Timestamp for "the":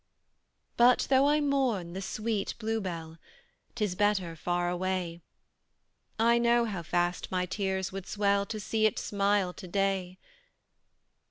1.93-2.01